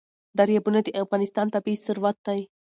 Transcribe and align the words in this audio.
دریابونه 0.37 0.79
د 0.83 0.89
افغانستان 1.03 1.47
طبعي 1.53 1.75
ثروت 1.85 2.17
دی. 2.27 2.39